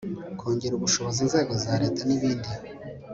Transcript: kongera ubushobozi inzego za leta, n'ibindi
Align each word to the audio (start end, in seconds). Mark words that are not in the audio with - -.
kongera 0.39 0.73
ubushobozi 0.75 1.19
inzego 1.25 1.51
za 1.63 1.73
leta, 1.81 2.01
n'ibindi 2.05 2.49